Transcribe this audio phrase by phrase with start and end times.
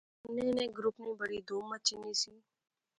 [0.27, 2.33] انیں نے گروپ نی بڑی دھوم مچی نی سی